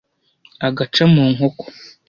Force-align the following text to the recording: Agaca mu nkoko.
Agaca 0.67 1.03
mu 1.13 1.23
nkoko. 1.33 1.63